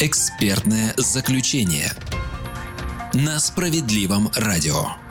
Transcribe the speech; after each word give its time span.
Экспертное 0.00 0.94
заключение 0.96 1.90
на 3.14 3.40
справедливом 3.40 4.30
радио. 4.36 5.07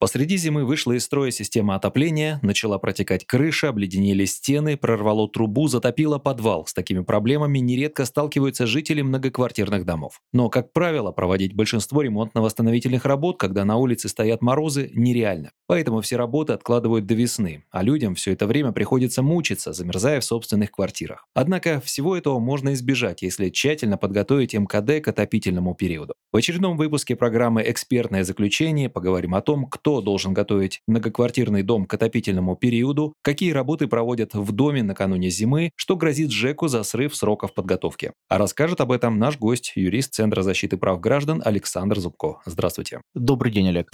Посреди 0.00 0.38
зимы 0.38 0.64
вышла 0.64 0.92
из 0.92 1.04
строя 1.04 1.30
система 1.30 1.74
отопления, 1.74 2.38
начала 2.40 2.78
протекать 2.78 3.26
крыша, 3.26 3.68
обледенели 3.68 4.24
стены, 4.24 4.78
прорвало 4.78 5.28
трубу, 5.28 5.68
затопило 5.68 6.18
подвал. 6.18 6.64
С 6.64 6.72
такими 6.72 7.00
проблемами 7.00 7.58
нередко 7.58 8.06
сталкиваются 8.06 8.64
жители 8.64 9.02
многоквартирных 9.02 9.84
домов. 9.84 10.22
Но, 10.32 10.48
как 10.48 10.72
правило, 10.72 11.12
проводить 11.12 11.54
большинство 11.54 12.00
ремонтно-восстановительных 12.00 13.04
работ, 13.04 13.38
когда 13.38 13.66
на 13.66 13.76
улице 13.76 14.08
стоят 14.08 14.40
морозы, 14.40 14.90
нереально. 14.94 15.52
Поэтому 15.66 16.00
все 16.00 16.16
работы 16.16 16.54
откладывают 16.54 17.04
до 17.04 17.12
весны, 17.12 17.64
а 17.70 17.82
людям 17.82 18.14
все 18.14 18.32
это 18.32 18.46
время 18.46 18.72
приходится 18.72 19.22
мучиться, 19.22 19.74
замерзая 19.74 20.20
в 20.20 20.24
собственных 20.24 20.70
квартирах. 20.70 21.26
Однако 21.34 21.78
всего 21.82 22.16
этого 22.16 22.38
можно 22.38 22.72
избежать, 22.72 23.20
если 23.20 23.50
тщательно 23.50 23.98
подготовить 23.98 24.54
МКД 24.54 25.04
к 25.04 25.08
отопительному 25.08 25.74
периоду. 25.74 26.14
В 26.32 26.36
очередном 26.36 26.78
выпуске 26.78 27.16
программы 27.16 27.62
«Экспертное 27.66 28.24
заключение» 28.24 28.88
поговорим 28.88 29.34
о 29.34 29.42
том, 29.42 29.66
кто 29.66 29.89
кто 29.90 30.00
должен 30.00 30.32
готовить 30.32 30.82
многоквартирный 30.86 31.64
дом 31.64 31.84
к 31.84 31.94
отопительному 31.94 32.54
периоду, 32.54 33.14
какие 33.22 33.50
работы 33.50 33.88
проводят 33.88 34.34
в 34.34 34.52
доме 34.52 34.84
накануне 34.84 35.30
зимы, 35.30 35.72
что 35.74 35.96
грозит 35.96 36.30
ЖЭКу 36.30 36.68
за 36.68 36.84
срыв 36.84 37.16
сроков 37.16 37.54
подготовки. 37.54 38.12
А 38.28 38.38
расскажет 38.38 38.80
об 38.80 38.92
этом 38.92 39.18
наш 39.18 39.36
гость, 39.36 39.72
юрист 39.74 40.14
Центра 40.14 40.42
защиты 40.42 40.76
прав 40.76 41.00
граждан 41.00 41.42
Александр 41.44 41.98
Зубко. 41.98 42.40
Здравствуйте. 42.46 43.00
Добрый 43.14 43.50
день, 43.50 43.66
Олег. 43.66 43.90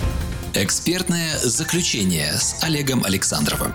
Экспертное 0.53 1.39
заключение 1.39 2.35
с 2.35 2.63
Олегом 2.63 3.03
Александровым. 3.03 3.73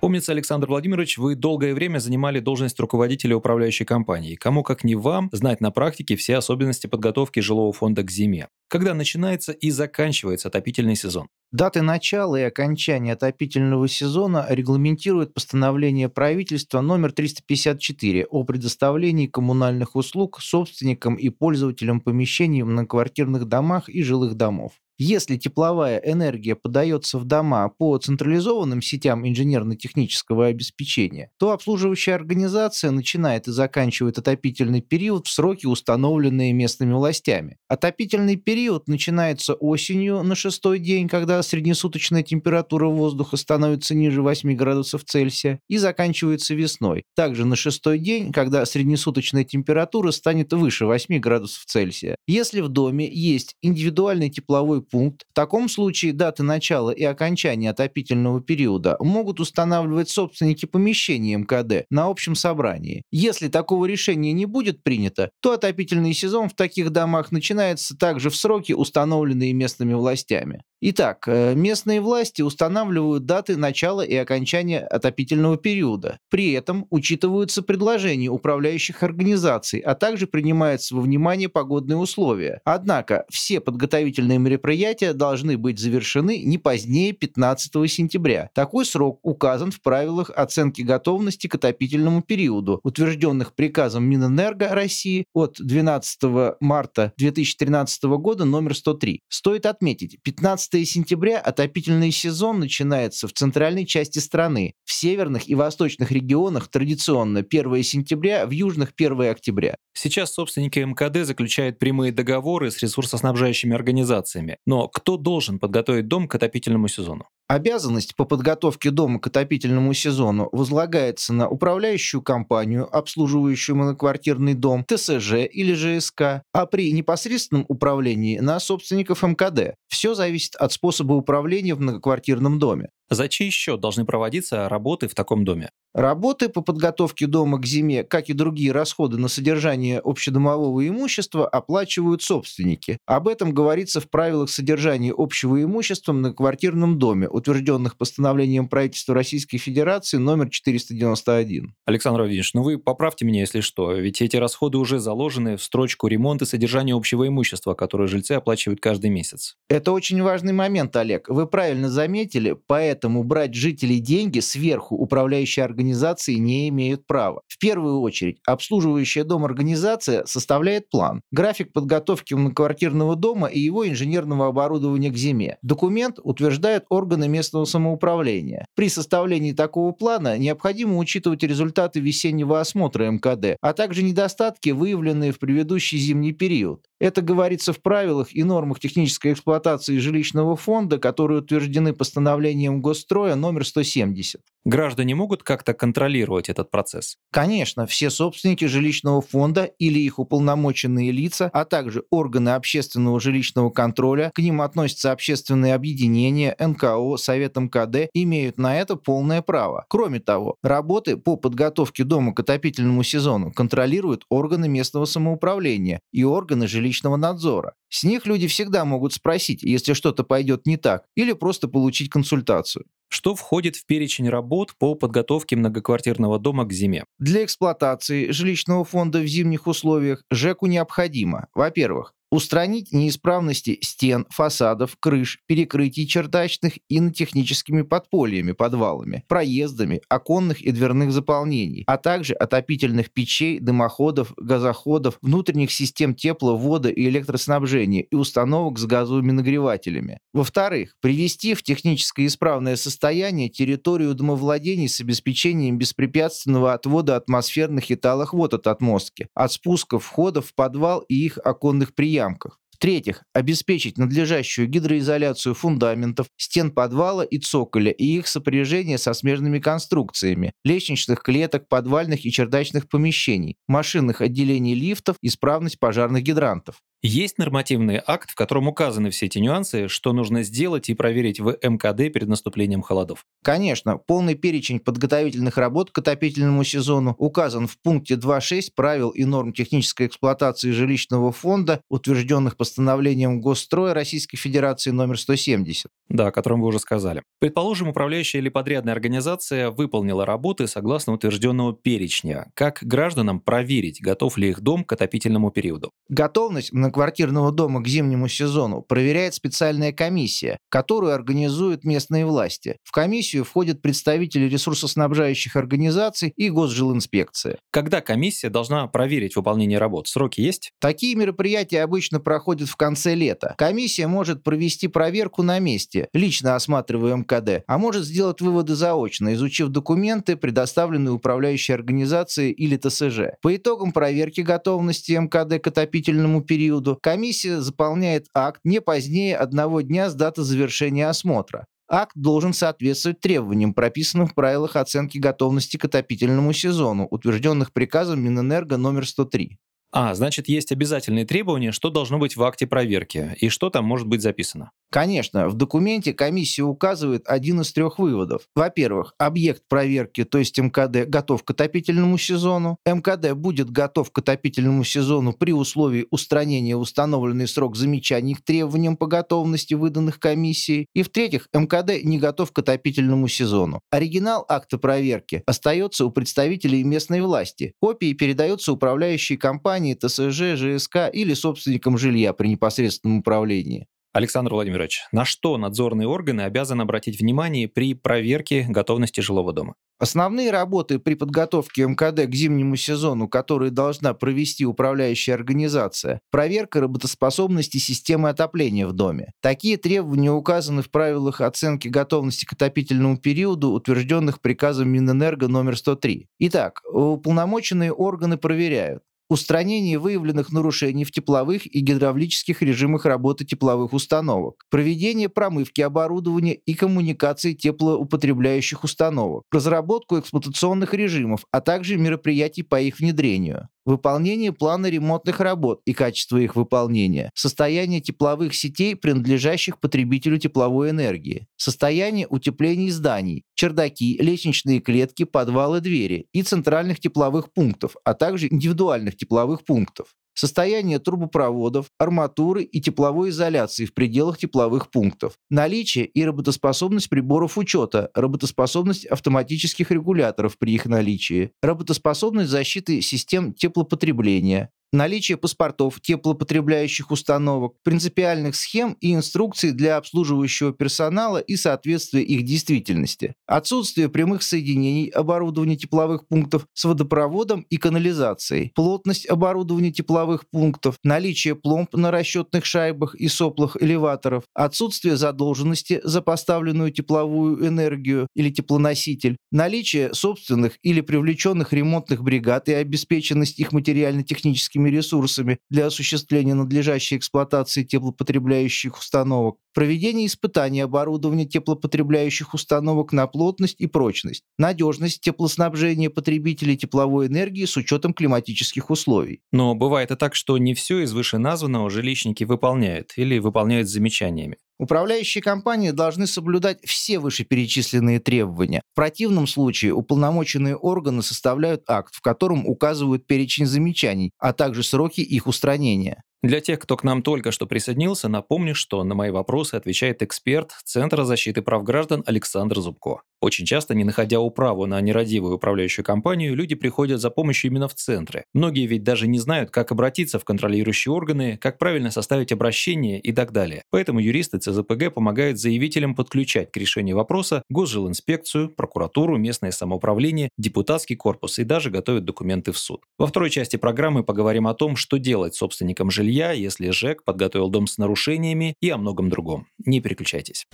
Помнится, 0.00 0.32
Александр 0.32 0.68
Владимирович, 0.68 1.18
вы 1.18 1.34
долгое 1.34 1.74
время 1.74 1.98
занимали 1.98 2.40
должность 2.40 2.80
руководителя 2.80 3.36
управляющей 3.36 3.84
компании. 3.84 4.34
Кому 4.34 4.62
как 4.62 4.82
не 4.82 4.94
вам 4.94 5.28
знать 5.32 5.60
на 5.60 5.70
практике 5.70 6.16
все 6.16 6.38
особенности 6.38 6.86
подготовки 6.86 7.40
жилого 7.40 7.72
фонда 7.72 8.02
к 8.02 8.10
зиме 8.10 8.48
когда 8.70 8.94
начинается 8.94 9.52
и 9.52 9.70
заканчивается 9.70 10.48
отопительный 10.48 10.94
сезон. 10.94 11.26
Даты 11.50 11.82
начала 11.82 12.36
и 12.36 12.44
окончания 12.44 13.14
отопительного 13.14 13.88
сезона 13.88 14.46
регламентирует 14.48 15.34
постановление 15.34 16.08
правительства 16.08 16.80
номер 16.80 17.10
354 17.10 18.26
о 18.26 18.44
предоставлении 18.44 19.26
коммунальных 19.26 19.96
услуг 19.96 20.40
собственникам 20.40 21.16
и 21.16 21.30
пользователям 21.30 22.00
помещений 22.00 22.62
в 22.62 22.66
многоквартирных 22.66 23.46
домах 23.46 23.88
и 23.88 24.04
жилых 24.04 24.36
домов. 24.36 24.74
Если 25.02 25.38
тепловая 25.38 25.96
энергия 25.96 26.54
подается 26.54 27.18
в 27.18 27.24
дома 27.24 27.70
по 27.70 27.96
централизованным 27.96 28.82
сетям 28.82 29.26
инженерно-технического 29.26 30.48
обеспечения, 30.48 31.30
то 31.38 31.52
обслуживающая 31.52 32.14
организация 32.14 32.90
начинает 32.90 33.48
и 33.48 33.50
заканчивает 33.50 34.18
отопительный 34.18 34.82
период 34.82 35.26
в 35.26 35.30
сроки, 35.30 35.64
установленные 35.64 36.52
местными 36.52 36.92
властями. 36.92 37.56
Отопительный 37.66 38.36
период 38.36 38.88
начинается 38.88 39.54
осенью 39.54 40.22
на 40.22 40.34
шестой 40.34 40.78
день, 40.78 41.08
когда 41.08 41.42
среднесуточная 41.42 42.22
температура 42.22 42.88
воздуха 42.88 43.38
становится 43.38 43.94
ниже 43.94 44.20
8 44.20 44.54
градусов 44.54 45.04
Цельсия, 45.04 45.60
и 45.70 45.78
заканчивается 45.78 46.54
весной, 46.54 47.04
также 47.16 47.46
на 47.46 47.56
шестой 47.56 47.98
день, 47.98 48.32
когда 48.32 48.66
среднесуточная 48.66 49.44
температура 49.44 50.10
станет 50.10 50.52
выше 50.52 50.84
8 50.84 51.18
градусов 51.20 51.64
Цельсия. 51.64 52.16
Если 52.26 52.60
в 52.60 52.68
доме 52.68 53.10
есть 53.10 53.54
индивидуальный 53.62 54.28
тепловой 54.28 54.82
пункт. 54.90 55.22
В 55.30 55.34
таком 55.34 55.68
случае 55.68 56.12
даты 56.12 56.42
начала 56.42 56.90
и 56.90 57.04
окончания 57.04 57.70
отопительного 57.70 58.40
периода 58.40 58.96
могут 59.00 59.40
устанавливать 59.40 60.10
собственники 60.10 60.66
помещения 60.66 61.36
МКД 61.36 61.86
на 61.90 62.06
общем 62.06 62.34
собрании. 62.34 63.02
Если 63.10 63.48
такого 63.48 63.86
решения 63.86 64.32
не 64.32 64.46
будет 64.46 64.82
принято, 64.82 65.30
то 65.40 65.52
отопительный 65.52 66.14
сезон 66.14 66.48
в 66.48 66.54
таких 66.54 66.90
домах 66.90 67.32
начинается 67.32 67.96
также 67.96 68.30
в 68.30 68.36
сроки, 68.36 68.72
установленные 68.72 69.52
местными 69.52 69.94
властями. 69.94 70.62
Итак, 70.82 71.24
э, 71.26 71.54
местные 71.54 72.00
власти 72.00 72.40
устанавливают 72.40 73.26
даты 73.26 73.58
начала 73.58 74.00
и 74.00 74.14
окончания 74.14 74.80
отопительного 74.80 75.58
периода. 75.58 76.18
При 76.30 76.52
этом 76.52 76.86
учитываются 76.88 77.62
предложения 77.62 78.30
управляющих 78.30 79.02
организаций, 79.02 79.80
а 79.80 79.94
также 79.94 80.26
принимаются 80.26 80.94
во 80.94 81.02
внимание 81.02 81.50
погодные 81.50 81.98
условия. 81.98 82.62
Однако 82.64 83.26
все 83.28 83.60
подготовительные 83.60 84.38
мероприятия 84.38 84.69
должны 85.12 85.58
быть 85.58 85.78
завершены 85.78 86.42
не 86.42 86.58
позднее 86.58 87.12
15 87.12 87.90
сентября. 87.90 88.50
Такой 88.54 88.84
срок 88.84 89.20
указан 89.22 89.70
в 89.70 89.80
правилах 89.80 90.30
оценки 90.34 90.82
готовности 90.82 91.46
к 91.46 91.54
отопительному 91.54 92.22
периоду, 92.22 92.80
утвержденных 92.82 93.54
приказом 93.54 94.04
Минэнерго 94.04 94.68
России 94.68 95.24
от 95.34 95.56
12 95.58 96.56
марта 96.60 97.12
2013 97.16 98.04
года 98.04 98.44
номер 98.44 98.74
103. 98.74 99.20
Стоит 99.28 99.66
отметить, 99.66 100.18
15 100.22 100.60
15 100.70 100.88
сентября 100.88 101.38
отопительный 101.38 102.10
сезон 102.10 102.60
начинается 102.60 103.26
в 103.28 103.32
центральной 103.32 103.86
части 103.86 104.18
страны. 104.18 104.74
В 104.84 104.92
северных 104.92 105.48
и 105.48 105.54
восточных 105.54 106.10
регионах 106.10 106.68
традиционно 106.68 107.40
1 107.40 107.82
сентября, 107.82 108.46
в 108.46 108.50
южных 108.50 108.92
1 108.96 109.22
октября. 109.30 109.76
Сейчас 109.92 110.32
собственники 110.32 110.78
МКД 110.78 111.26
заключают 111.26 111.78
прямые 111.78 112.12
договоры 112.12 112.70
с 112.70 112.82
ресурсоснабжающими 112.82 113.74
организациями. 113.74 114.58
Но 114.66 114.88
кто 114.88 115.16
должен 115.16 115.58
подготовить 115.58 116.08
дом 116.08 116.28
к 116.28 116.34
отопительному 116.34 116.88
сезону? 116.88 117.26
Обязанность 117.48 118.14
по 118.14 118.24
подготовке 118.24 118.92
дома 118.92 119.18
к 119.18 119.26
отопительному 119.26 119.92
сезону 119.92 120.48
возлагается 120.52 121.32
на 121.32 121.48
управляющую 121.48 122.22
компанию, 122.22 122.88
обслуживающую 122.96 123.74
моноквартирный 123.74 124.54
дом, 124.54 124.84
ТСЖ 124.84 125.32
или 125.50 125.72
ЖСК, 125.74 126.42
а 126.52 126.66
при 126.66 126.92
непосредственном 126.92 127.64
управлении 127.66 128.38
на 128.38 128.60
собственников 128.60 129.24
МКД. 129.24 129.74
Все 129.88 130.14
зависит 130.14 130.54
от 130.54 130.72
способа 130.72 131.14
управления 131.14 131.74
в 131.74 131.80
многоквартирном 131.80 132.60
доме. 132.60 132.90
За 133.10 133.28
чей 133.28 133.50
счет 133.50 133.80
должны 133.80 134.04
проводиться 134.04 134.68
работы 134.68 135.08
в 135.08 135.14
таком 135.14 135.44
доме? 135.44 135.70
Работы 135.92 136.48
по 136.48 136.60
подготовке 136.60 137.26
дома 137.26 137.58
к 137.58 137.66
зиме, 137.66 138.04
как 138.04 138.28
и 138.28 138.32
другие 138.32 138.70
расходы 138.70 139.18
на 139.18 139.26
содержание 139.26 139.98
общедомового 139.98 140.86
имущества, 140.86 141.48
оплачивают 141.48 142.22
собственники. 142.22 142.98
Об 143.06 143.26
этом 143.26 143.52
говорится 143.52 144.00
в 144.00 144.08
правилах 144.08 144.50
содержания 144.50 145.12
общего 145.16 145.60
имущества 145.60 146.12
на 146.12 146.32
квартирном 146.32 147.00
доме, 147.00 147.28
утвержденных 147.28 147.96
постановлением 147.96 148.68
правительства 148.68 149.16
Российской 149.16 149.58
Федерации 149.58 150.18
номер 150.18 150.50
491. 150.50 151.74
Александр 151.86 152.20
Владимирович, 152.20 152.54
ну 152.54 152.62
вы 152.62 152.78
поправьте 152.78 153.24
меня, 153.24 153.40
если 153.40 153.60
что, 153.60 153.92
ведь 153.92 154.22
эти 154.22 154.36
расходы 154.36 154.78
уже 154.78 155.00
заложены 155.00 155.56
в 155.56 155.62
строчку 155.64 156.06
ремонт 156.06 156.42
и 156.42 156.46
содержание 156.46 156.94
общего 156.94 157.26
имущества, 157.26 157.74
которое 157.74 158.06
жильцы 158.06 158.32
оплачивают 158.32 158.80
каждый 158.80 159.10
месяц. 159.10 159.56
Это 159.68 159.90
очень 159.90 160.22
важный 160.22 160.52
момент, 160.52 160.94
Олег. 160.94 161.28
Вы 161.28 161.48
правильно 161.48 161.90
заметили, 161.90 162.56
поэтому 162.68 162.99
брать 163.24 163.54
жителей 163.54 164.00
деньги 164.00 164.40
сверху 164.40 164.96
организации 164.96 165.90
организации 166.00 166.34
не 166.34 166.68
имеют 166.68 167.06
права. 167.06 167.42
В 167.48 167.58
первую 167.58 168.00
очередь, 168.00 168.38
обслуживающая 168.46 169.24
дом 169.24 169.44
организация 169.44 170.24
составляет 170.26 170.88
план, 170.90 171.22
график 171.30 171.72
подготовки 171.72 172.34
многоквартирного 172.34 173.16
дома 173.16 173.48
и 173.48 173.58
его 173.60 173.88
инженерного 173.88 174.48
оборудования 174.48 175.10
к 175.10 175.16
зиме. 175.16 175.58
Документ 175.62 176.18
утверждают 176.22 176.84
органы 176.88 177.28
местного 177.28 177.64
самоуправления. 177.64 178.66
При 178.74 178.88
составлении 178.88 179.52
такого 179.52 179.92
плана 179.92 180.38
необходимо 180.38 180.96
учитывать 180.98 181.42
результаты 181.42 182.00
весеннего 182.00 182.60
осмотра 182.60 183.10
МКД, 183.10 183.56
а 183.60 183.72
также 183.72 184.02
недостатки, 184.02 184.70
выявленные 184.70 185.32
в 185.32 185.38
предыдущий 185.38 185.98
зимний 185.98 186.32
период. 186.32 186.84
Это 187.00 187.22
говорится 187.22 187.72
в 187.72 187.80
правилах 187.80 188.34
и 188.34 188.44
нормах 188.44 188.78
технической 188.78 189.32
эксплуатации 189.32 189.96
жилищного 189.96 190.54
фонда, 190.54 190.98
которые 190.98 191.40
утверждены 191.40 191.94
постановлением 191.94 192.82
Госстроя 192.90 193.36
номер 193.36 193.64
170. 193.64 194.40
Граждане 194.64 195.14
могут 195.14 195.44
как-то 195.44 195.74
контролировать 195.74 196.48
этот 196.48 196.72
процесс? 196.72 197.18
Конечно, 197.32 197.86
все 197.86 198.10
собственники 198.10 198.64
жилищного 198.64 199.22
фонда 199.22 199.64
или 199.78 200.00
их 200.00 200.18
уполномоченные 200.18 201.12
лица, 201.12 201.50
а 201.52 201.64
также 201.64 202.02
органы 202.10 202.50
общественного 202.50 203.20
жилищного 203.20 203.70
контроля, 203.70 204.32
к 204.34 204.40
ним 204.40 204.60
относятся 204.60 205.12
общественные 205.12 205.74
объединения, 205.74 206.56
НКО, 206.58 207.16
Совет 207.16 207.56
МКД, 207.56 208.10
имеют 208.12 208.58
на 208.58 208.76
это 208.76 208.96
полное 208.96 209.40
право. 209.40 209.86
Кроме 209.88 210.18
того, 210.18 210.56
работы 210.60 211.16
по 211.16 211.36
подготовке 211.36 212.02
дома 212.02 212.34
к 212.34 212.40
отопительному 212.40 213.04
сезону 213.04 213.52
контролируют 213.52 214.24
органы 214.28 214.68
местного 214.68 215.04
самоуправления 215.04 216.00
и 216.12 216.24
органы 216.24 216.66
жилищного 216.66 217.16
надзора. 217.16 217.74
С 217.88 218.04
них 218.04 218.26
люди 218.26 218.46
всегда 218.46 218.84
могут 218.84 219.12
спросить, 219.12 219.62
если 219.62 219.94
что-то 219.94 220.22
пойдет 220.22 220.66
не 220.66 220.76
так, 220.76 221.04
или 221.16 221.32
просто 221.32 221.66
получить 221.66 222.08
консультацию. 222.08 222.79
episode. 222.80 222.99
Что 223.12 223.34
входит 223.34 223.74
в 223.74 223.86
перечень 223.86 224.28
работ 224.28 224.74
по 224.78 224.94
подготовке 224.94 225.56
многоквартирного 225.56 226.38
дома 226.38 226.64
к 226.64 226.72
зиме? 226.72 227.04
Для 227.18 227.44
эксплуатации 227.44 228.30
жилищного 228.30 228.84
фонда 228.84 229.18
в 229.18 229.26
зимних 229.26 229.66
условиях 229.66 230.22
ЖЭКу 230.30 230.66
необходимо, 230.66 231.48
во-первых, 231.52 232.14
Устранить 232.30 232.92
неисправности 232.92 233.78
стен, 233.82 234.24
фасадов, 234.30 234.96
крыш, 235.00 235.40
перекрытий 235.46 236.06
чердачных 236.06 236.74
и 236.88 237.00
над 237.00 237.16
техническими 237.16 237.82
подпольями, 237.82 238.52
подвалами, 238.52 239.24
проездами, 239.26 240.00
оконных 240.08 240.60
и 240.60 240.70
дверных 240.70 241.10
заполнений, 241.10 241.82
а 241.88 241.98
также 241.98 242.34
отопительных 242.34 243.10
печей, 243.10 243.58
дымоходов, 243.58 244.32
газоходов, 244.36 245.18
внутренних 245.22 245.72
систем 245.72 246.14
тепло, 246.14 246.56
вода 246.56 246.88
и 246.88 247.08
электроснабжения 247.08 248.02
и 248.02 248.14
установок 248.14 248.78
с 248.78 248.86
газовыми 248.86 249.32
нагревателями. 249.32 250.20
Во-вторых, 250.32 250.94
привести 251.00 251.54
в 251.54 251.64
техническое 251.64 252.26
исправное 252.26 252.76
состояние 252.76 252.99
территорию 253.48 254.14
домовладений 254.14 254.88
с 254.88 255.00
обеспечением 255.00 255.78
беспрепятственного 255.78 256.74
отвода 256.74 257.16
атмосферных 257.16 257.90
и 257.90 257.96
талых 257.96 258.32
вод 258.32 258.54
от 258.54 258.66
отмостки, 258.66 259.26
от 259.34 259.52
спусков 259.52 260.04
входов 260.04 260.46
в 260.46 260.54
подвал 260.54 261.00
и 261.00 261.14
их 261.14 261.38
оконных 261.44 261.94
приемов 261.94 262.20
ямках. 262.20 262.58
В-третьих, 262.70 263.24
обеспечить 263.34 263.98
надлежащую 263.98 264.66
гидроизоляцию 264.66 265.54
фундаментов, 265.54 266.28
стен 266.38 266.70
подвала 266.70 267.22
и 267.22 267.38
цоколя 267.38 267.92
и 267.92 268.06
их 268.16 268.26
сопряжение 268.26 268.96
со 268.96 269.12
смежными 269.12 269.58
конструкциями, 269.58 270.52
лестничных 270.64 271.22
клеток, 271.22 271.68
подвальных 271.68 272.24
и 272.24 272.32
чердачных 272.32 272.88
помещений, 272.88 273.56
машинных 273.68 274.22
отделений 274.22 274.74
лифтов, 274.74 275.16
исправность 275.20 275.78
пожарных 275.78 276.22
гидрантов. 276.22 276.80
Есть 277.02 277.38
нормативный 277.38 277.98
акт, 278.06 278.30
в 278.30 278.34
котором 278.34 278.68
указаны 278.68 279.08
все 279.08 279.24
эти 279.24 279.38
нюансы, 279.38 279.88
что 279.88 280.12
нужно 280.12 280.42
сделать 280.42 280.90
и 280.90 280.94
проверить 280.94 281.40
в 281.40 281.56
МКД 281.62 282.12
перед 282.12 282.28
наступлением 282.28 282.82
холодов? 282.82 283.24
Конечно, 283.42 283.96
полный 283.96 284.34
перечень 284.34 284.80
подготовительных 284.80 285.56
работ 285.56 285.90
к 285.90 285.98
отопительному 285.98 286.62
сезону 286.62 287.14
указан 287.16 287.68
в 287.68 287.78
пункте 287.78 288.16
2.6 288.16 288.72
правил 288.76 289.08
и 289.10 289.24
норм 289.24 289.54
технической 289.54 290.08
эксплуатации 290.08 290.72
жилищного 290.72 291.32
фонда, 291.32 291.80
утвержденных 291.88 292.58
постановлением 292.58 293.40
Госстроя 293.40 293.94
Российской 293.94 294.36
Федерации 294.36 294.90
номер 294.90 295.18
170. 295.18 295.90
Да, 296.10 296.26
о 296.26 296.32
котором 296.32 296.60
вы 296.60 296.66
уже 296.66 296.80
сказали. 296.80 297.22
Предположим, 297.38 297.88
управляющая 297.88 298.40
или 298.40 298.50
подрядная 298.50 298.92
организация 298.92 299.70
выполнила 299.70 300.26
работы 300.26 300.66
согласно 300.66 301.14
утвержденного 301.14 301.72
перечня. 301.72 302.50
Как 302.52 302.80
гражданам 302.82 303.40
проверить, 303.40 304.02
готов 304.02 304.36
ли 304.36 304.50
их 304.50 304.60
дом 304.60 304.84
к 304.84 304.92
отопительному 304.92 305.50
периоду? 305.50 305.92
Готовность 306.10 306.74
на 306.90 306.92
многоквартирного 306.92 307.52
дома 307.52 307.82
к 307.82 307.88
зимнему 307.88 308.28
сезону 308.28 308.82
проверяет 308.82 309.34
специальная 309.34 309.92
комиссия, 309.92 310.58
которую 310.68 311.14
организуют 311.14 311.84
местные 311.84 312.26
власти. 312.26 312.78
В 312.82 312.90
комиссию 312.90 313.44
входят 313.44 313.80
представители 313.80 314.48
ресурсоснабжающих 314.48 315.54
организаций 315.56 316.32
и 316.36 316.50
госжилинспекция. 316.50 317.58
Когда 317.70 318.00
комиссия 318.00 318.50
должна 318.50 318.86
проверить 318.88 319.36
выполнение 319.36 319.78
работ? 319.78 320.08
Сроки 320.08 320.40
есть? 320.40 320.72
Такие 320.80 321.14
мероприятия 321.14 321.82
обычно 321.82 322.18
проходят 322.18 322.68
в 322.68 322.76
конце 322.76 323.14
лета. 323.14 323.54
Комиссия 323.56 324.08
может 324.08 324.42
провести 324.42 324.88
проверку 324.88 325.42
на 325.42 325.58
месте, 325.60 326.08
лично 326.12 326.56
осматривая 326.56 327.14
МКД, 327.16 327.62
а 327.66 327.78
может 327.78 328.04
сделать 328.04 328.40
выводы 328.40 328.74
заочно, 328.74 329.32
изучив 329.34 329.68
документы, 329.68 330.36
предоставленные 330.36 331.12
управляющей 331.12 331.74
организацией 331.74 332.52
или 332.52 332.76
ТСЖ. 332.76 333.36
По 333.42 333.54
итогам 333.54 333.92
проверки 333.92 334.40
готовности 334.40 335.12
МКД 335.12 335.62
к 335.62 335.68
отопительному 335.68 336.42
периоду 336.42 336.79
периоду 336.80 336.98
комиссия 337.00 337.60
заполняет 337.60 338.26
акт 338.34 338.60
не 338.64 338.80
позднее 338.80 339.36
одного 339.36 339.80
дня 339.82 340.10
с 340.10 340.14
даты 340.14 340.42
завершения 340.42 341.08
осмотра. 341.08 341.66
Акт 341.88 342.12
должен 342.14 342.52
соответствовать 342.52 343.20
требованиям, 343.20 343.74
прописанным 343.74 344.28
в 344.28 344.34
правилах 344.34 344.76
оценки 344.76 345.18
готовности 345.18 345.76
к 345.76 345.84
отопительному 345.84 346.52
сезону, 346.52 347.06
утвержденных 347.10 347.72
приказом 347.72 348.20
Минэнерго 348.20 348.76
номер 348.76 349.06
103. 349.06 349.58
А, 349.92 350.14
значит, 350.14 350.48
есть 350.48 350.70
обязательные 350.70 351.24
требования, 351.24 351.72
что 351.72 351.90
должно 351.90 352.18
быть 352.18 352.36
в 352.36 352.42
акте 352.44 352.66
проверки 352.68 353.36
и 353.40 353.48
что 353.48 353.70
там 353.70 353.84
может 353.84 354.06
быть 354.06 354.22
записано. 354.22 354.70
Конечно, 354.90 355.48
в 355.48 355.54
документе 355.54 356.12
комиссия 356.12 356.64
указывает 356.64 357.22
один 357.26 357.60
из 357.60 357.72
трех 357.72 358.00
выводов. 358.00 358.42
Во-первых, 358.56 359.14
объект 359.18 359.62
проверки, 359.68 360.24
то 360.24 360.38
есть 360.38 360.58
МКД, 360.58 361.08
готов 361.08 361.44
к 361.44 361.50
отопительному 361.52 362.18
сезону. 362.18 362.76
МКД 362.84 363.34
будет 363.34 363.70
готов 363.70 364.10
к 364.10 364.18
отопительному 364.18 364.82
сезону 364.82 365.32
при 365.32 365.52
условии 365.52 366.08
устранения 366.10 366.76
установленный 366.76 367.46
срок 367.46 367.76
замечаний 367.76 368.34
к 368.34 368.42
требованиям 368.42 368.96
по 368.96 369.06
готовности, 369.06 369.74
выданных 369.74 370.18
комиссией. 370.18 370.88
И 370.92 371.04
в-третьих, 371.04 371.46
мкд 371.52 372.02
не 372.02 372.18
готов 372.18 372.50
к 372.50 372.58
отопительному 372.58 373.28
сезону. 373.28 373.80
Оригинал 373.90 374.44
акта 374.48 374.76
проверки 374.76 375.44
остается 375.46 376.04
у 376.04 376.10
представителей 376.10 376.82
местной 376.82 377.20
власти. 377.20 377.74
Копии 377.80 378.12
передаются 378.12 378.72
управляющей 378.72 379.36
компании, 379.36 379.94
ТСЖ, 379.94 380.56
ЖСК 380.56 381.08
или 381.12 381.34
собственникам 381.34 381.96
жилья 381.96 382.32
при 382.32 382.48
непосредственном 382.48 383.18
управлении. 383.18 383.86
Александр 384.12 384.52
Владимирович, 384.54 385.02
на 385.12 385.24
что 385.24 385.56
надзорные 385.56 386.08
органы 386.08 386.40
обязаны 386.40 386.82
обратить 386.82 387.20
внимание 387.20 387.68
при 387.68 387.94
проверке 387.94 388.66
готовности 388.68 389.20
жилого 389.20 389.52
дома? 389.52 389.76
Основные 390.00 390.50
работы 390.50 390.98
при 390.98 391.14
подготовке 391.14 391.86
МКД 391.86 392.24
к 392.26 392.34
зимнему 392.34 392.74
сезону, 392.74 393.28
которые 393.28 393.70
должна 393.70 394.14
провести 394.14 394.64
управляющая 394.64 395.34
организация, 395.34 396.22
проверка 396.30 396.80
работоспособности 396.80 397.76
системы 397.76 398.30
отопления 398.30 398.86
в 398.86 398.94
доме. 398.94 399.32
Такие 399.42 399.76
требования 399.76 400.32
указаны 400.32 400.82
в 400.82 400.90
правилах 400.90 401.42
оценки 401.42 401.86
готовности 401.86 402.46
к 402.46 402.54
отопительному 402.54 403.18
периоду, 403.18 403.72
утвержденных 403.72 404.40
приказом 404.40 404.88
Минэнерго 404.88 405.48
номер 405.48 405.76
103. 405.76 406.26
Итак, 406.38 406.80
уполномоченные 406.90 407.92
органы 407.92 408.38
проверяют 408.38 409.02
устранение 409.30 409.98
выявленных 409.98 410.52
нарушений 410.52 411.04
в 411.04 411.12
тепловых 411.12 411.64
и 411.64 411.80
гидравлических 411.80 412.60
режимах 412.62 413.06
работы 413.06 413.46
тепловых 413.46 413.92
установок, 413.92 414.64
проведение 414.70 415.28
промывки 415.28 415.80
оборудования 415.80 416.54
и 416.54 416.74
коммуникации 416.74 417.54
теплоупотребляющих 417.54 418.84
установок, 418.84 419.44
разработку 419.52 420.18
эксплуатационных 420.18 420.92
режимов, 420.94 421.44
а 421.52 421.60
также 421.60 421.96
мероприятий 421.96 422.64
по 422.64 422.80
их 422.80 422.98
внедрению, 422.98 423.68
выполнение 423.84 424.52
плана 424.52 424.86
ремонтных 424.86 425.40
работ 425.40 425.80
и 425.84 425.92
качество 425.92 426.36
их 426.36 426.56
выполнения, 426.56 427.30
состояние 427.34 428.00
тепловых 428.00 428.54
сетей, 428.54 428.96
принадлежащих 428.96 429.78
потребителю 429.78 430.38
тепловой 430.38 430.90
энергии, 430.90 431.46
состояние 431.56 432.26
утеплений 432.28 432.90
зданий, 432.90 433.44
чердаки, 433.54 434.18
лестничные 434.20 434.80
клетки, 434.80 435.24
подвалы, 435.24 435.80
двери 435.80 436.26
и 436.32 436.42
центральных 436.42 437.00
тепловых 437.00 437.52
пунктов, 437.52 437.96
а 438.04 438.14
также 438.14 438.48
индивидуальных 438.48 439.16
тепловых 439.16 439.64
пунктов 439.64 440.08
состояние 440.40 440.98
трубопроводов, 440.98 441.90
арматуры 441.98 442.62
и 442.62 442.80
тепловой 442.80 443.28
изоляции 443.28 443.84
в 443.84 443.92
пределах 443.92 444.38
тепловых 444.38 444.90
пунктов, 444.90 445.34
наличие 445.50 446.06
и 446.06 446.24
работоспособность 446.24 447.10
приборов 447.10 447.58
учета, 447.58 448.10
работоспособность 448.14 449.04
автоматических 449.04 449.90
регуляторов 449.90 450.56
при 450.56 450.72
их 450.72 450.86
наличии, 450.86 451.52
работоспособность 451.62 452.48
защиты 452.48 453.02
систем 453.02 453.52
теплопотребления, 453.52 454.70
наличие 454.92 455.36
паспортов 455.36 456.00
теплопотребляющих 456.00 457.10
установок, 457.10 457.74
принципиальных 457.82 458.56
схем 458.56 458.96
и 459.00 459.14
инструкций 459.14 459.72
для 459.72 459.96
обслуживающего 459.96 460.72
персонала 460.72 461.38
и 461.38 461.56
соответствие 461.56 462.24
их 462.24 462.44
действительности, 462.44 463.34
отсутствие 463.46 464.08
прямых 464.08 464.42
соединений 464.42 465.08
оборудования 465.08 465.76
тепловых 465.76 466.26
пунктов 466.26 466.66
с 466.74 466.84
водопроводом 466.84 467.66
и 467.70 467.76
канализацией, 467.76 468.72
плотность 468.74 469.26
оборудования 469.26 469.92
тепловых 469.92 470.48
пунктов, 470.50 470.96
наличие 471.04 471.54
пломб 471.54 471.94
на 471.94 472.10
расчетных 472.10 472.64
шайбах 472.64 473.14
и 473.14 473.28
соплах 473.28 473.76
элеваторов, 473.80 474.44
отсутствие 474.54 475.16
задолженности 475.16 476.00
за 476.02 476.22
поставленную 476.22 476.90
тепловую 476.90 477.66
энергию 477.66 478.26
или 478.34 478.50
теплоноситель, 478.50 479.36
наличие 479.52 480.14
собственных 480.14 480.78
или 480.82 481.00
привлеченных 481.00 481.72
ремонтных 481.72 482.22
бригад 482.22 482.68
и 482.68 482.72
обеспеченность 482.72 483.58
их 483.58 483.72
материально-техническими 483.72 484.79
техническими 484.80 484.90
ресурсами 484.90 485.58
для 485.70 485.86
осуществления 485.86 486.54
надлежащей 486.54 487.16
эксплуатации 487.16 487.84
теплопотребляющих 487.84 488.98
установок, 488.98 489.56
проведение 489.74 490.26
испытаний 490.26 490.80
оборудования 490.80 491.46
теплопотребляющих 491.46 492.54
установок 492.54 493.12
на 493.12 493.26
плотность 493.26 493.80
и 493.80 493.86
прочность, 493.86 494.44
надежность 494.58 495.20
теплоснабжения 495.20 496.10
потребителей 496.10 496.76
тепловой 496.76 497.26
энергии 497.26 497.64
с 497.64 497.76
учетом 497.76 498.14
климатических 498.14 498.90
условий. 498.90 499.40
Но 499.52 499.74
бывает 499.74 500.10
и 500.10 500.16
так, 500.16 500.34
что 500.34 500.58
не 500.58 500.74
все 500.74 501.00
из 501.00 501.12
вышеназванного 501.12 501.90
жилищники 501.90 502.44
выполняют 502.44 503.12
или 503.16 503.38
выполняют 503.38 503.88
с 503.88 503.92
замечаниями. 503.92 504.56
Управляющие 504.80 505.42
компании 505.42 505.90
должны 505.90 506.26
соблюдать 506.26 506.78
все 506.86 507.18
вышеперечисленные 507.18 508.18
требования. 508.18 508.80
В 508.92 508.96
противном 508.96 509.46
случае 509.46 509.92
уполномоченные 509.92 510.74
органы 510.74 511.22
составляют 511.22 511.82
акт, 511.86 512.14
в 512.14 512.22
котором 512.22 512.66
указывают 512.66 513.26
перечень 513.26 513.66
замечаний, 513.66 514.30
а 514.38 514.54
также 514.54 514.82
сроки 514.82 515.20
их 515.20 515.46
устранения. 515.46 516.22
Для 516.42 516.60
тех, 516.62 516.78
кто 516.78 516.96
к 516.96 517.04
нам 517.04 517.22
только 517.22 517.52
что 517.52 517.66
присоединился, 517.66 518.28
напомню, 518.28 518.74
что 518.74 519.04
на 519.04 519.14
мои 519.14 519.30
вопросы 519.30 519.74
отвечает 519.74 520.22
эксперт 520.22 520.72
Центра 520.84 521.24
защиты 521.24 521.60
прав 521.60 521.82
граждан 521.82 522.22
Александр 522.24 522.80
Зубко. 522.80 523.20
Очень 523.42 523.64
часто, 523.64 523.94
не 523.94 524.04
находя 524.04 524.40
управу 524.40 524.86
на 524.86 525.00
нерадивую 525.00 525.56
управляющую 525.56 526.04
компанию, 526.04 526.54
люди 526.54 526.74
приходят 526.74 527.20
за 527.20 527.30
помощью 527.30 527.70
именно 527.70 527.88
в 527.88 527.94
центры. 527.94 528.44
Многие 528.52 528.86
ведь 528.86 529.02
даже 529.02 529.26
не 529.26 529.38
знают, 529.38 529.70
как 529.70 529.92
обратиться 529.92 530.38
в 530.38 530.44
контролирующие 530.44 531.12
органы, 531.12 531.58
как 531.58 531.78
правильно 531.78 532.10
составить 532.10 532.52
обращение 532.52 533.18
и 533.18 533.32
так 533.32 533.52
далее. 533.52 533.82
Поэтому 533.90 534.20
юристы 534.20 534.58
ЦЗПГ 534.58 535.14
помогают 535.14 535.58
заявителям 535.58 536.14
подключать 536.14 536.70
к 536.70 536.76
решению 536.76 537.16
вопроса 537.16 537.62
госжилинспекцию, 537.70 538.70
прокуратуру, 538.70 539.38
местное 539.38 539.70
самоуправление, 539.70 540.50
депутатский 540.58 541.16
корпус 541.16 541.58
и 541.58 541.64
даже 541.64 541.90
готовят 541.90 542.24
документы 542.26 542.72
в 542.72 542.78
суд. 542.78 543.02
Во 543.18 543.26
второй 543.26 543.48
части 543.48 543.76
программы 543.76 544.22
поговорим 544.22 544.66
о 544.66 544.74
том, 544.74 544.96
что 544.96 545.18
делать 545.18 545.54
собственникам 545.54 546.10
жилья, 546.10 546.29
если 546.30 546.90
ЖЭК 546.90 547.24
подготовил 547.24 547.68
дом 547.68 547.86
с 547.86 547.98
нарушениями 547.98 548.74
и 548.80 548.90
о 548.90 548.96
многом 548.96 549.28
другом. 549.28 549.66
Не 549.84 550.00
переключайтесь. 550.00 550.66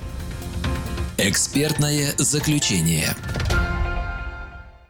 Экспертное 1.18 2.14
заключение. 2.18 3.16